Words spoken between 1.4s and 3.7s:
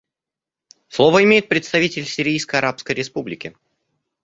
представитель Сирийской Арабской Республики.